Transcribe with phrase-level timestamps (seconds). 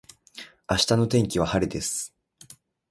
[0.67, 2.11] 明日の天気は晴れです。